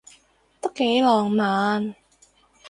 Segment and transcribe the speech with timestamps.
[0.59, 1.93] 都幾浪漫